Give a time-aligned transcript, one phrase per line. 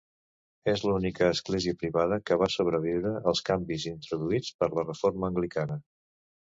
[0.71, 5.81] És l'única església privada que va sobreviure als canvis introduïts per la reforma anglicana.